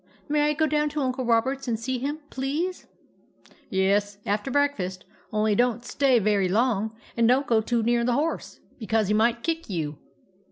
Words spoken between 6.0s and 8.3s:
very long, and don't go too near the